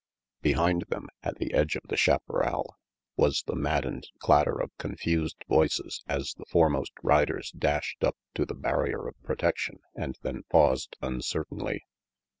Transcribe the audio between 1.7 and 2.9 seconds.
of the chaparral,